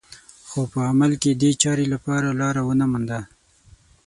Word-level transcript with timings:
خو 0.49 0.59
په 0.71 0.79
عمل 0.89 1.11
کې 1.21 1.31
دې 1.41 1.51
چارې 1.61 1.85
لپاره 1.93 2.37
لاره 2.41 2.61
ونه 2.67 2.85
مونده 2.91 3.19